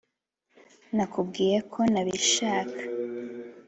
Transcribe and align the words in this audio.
nakubwiye 0.95 1.57
ko 1.71 1.79
ntabishaka. 1.91 2.79